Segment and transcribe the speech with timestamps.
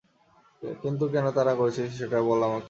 [0.81, 2.59] কিন্তু কেন তাড়া করেছিস সেটা বল আমাকে?